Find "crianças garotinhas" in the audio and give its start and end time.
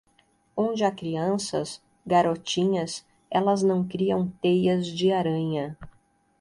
0.91-3.05